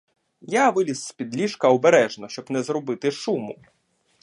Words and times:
Я 0.53 0.69
виліз 0.69 1.05
з-під 1.07 1.35
ліжка 1.35 1.67
обережно, 1.69 2.29
щоб 2.29 2.51
не 2.51 2.63
зробити 2.63 3.11
шуму. 3.11 3.57